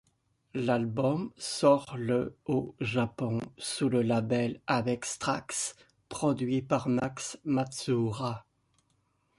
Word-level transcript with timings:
L'album 0.55 1.31
sort 1.37 1.95
le 1.95 2.35
au 2.45 2.73
Japon 2.79 3.39
sous 3.59 3.87
le 3.87 4.01
label 4.01 4.59
avex 4.65 5.19
trax, 5.19 5.75
produit 6.09 6.63
par 6.63 6.89
Max 6.89 7.37
Matsuura. 7.45 8.43